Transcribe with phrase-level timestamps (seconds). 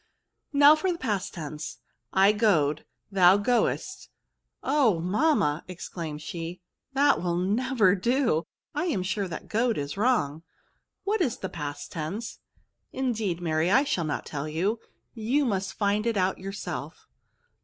[0.01, 0.59] S36 VERBS.
[0.61, 1.77] Now for the past tense.
[2.11, 4.07] I goed, thou goedst—
[4.63, 4.99] oh!
[4.99, 6.59] mamma/' exclaimed she,
[6.93, 8.47] that will never do!
[8.73, 10.41] I am sure that goed is wrong;
[11.03, 12.39] what is the past tense?''
[12.71, 14.79] '* Indeed, Mary, I shall not tell you;
[15.13, 17.07] you must find it out yourself."